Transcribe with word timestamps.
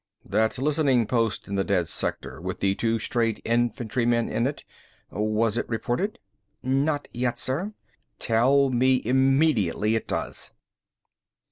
"That 0.25 0.57
listening 0.57 1.05
post 1.05 1.47
in 1.47 1.53
the 1.53 1.63
dead 1.63 1.87
sector, 1.87 2.41
with 2.41 2.59
the 2.59 2.73
two 2.73 2.97
strayed 2.97 3.39
infantrymen 3.45 4.29
in 4.29 4.47
it. 4.47 4.65
Was 5.11 5.59
it 5.59 5.69
reported?" 5.69 6.17
"Not 6.63 7.07
yet, 7.13 7.37
sir." 7.37 7.75
"Tell 8.17 8.71
me 8.71 9.03
immediately 9.05 9.93
it 9.95 10.07
does." 10.07 10.53